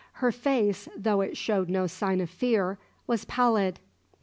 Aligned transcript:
Her 0.13 0.31
face, 0.31 0.89
though 0.97 1.21
it 1.21 1.37
showed 1.37 1.69
no 1.69 1.85
sign 1.85 2.21
of 2.21 2.29
fear, 2.31 2.79
was 3.05 3.23
pallid. 3.25 3.79